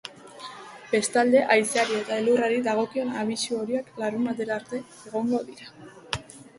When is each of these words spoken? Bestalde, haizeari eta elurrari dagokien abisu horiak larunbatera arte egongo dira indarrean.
Bestalde, 0.93 1.43
haizeari 1.57 1.99
eta 1.99 2.17
elurrari 2.23 2.59
dagokien 2.71 3.13
abisu 3.27 3.61
horiak 3.61 3.95
larunbatera 4.05 4.61
arte 4.61 4.85
egongo 4.85 5.47
dira 5.49 5.73
indarrean. 5.73 6.39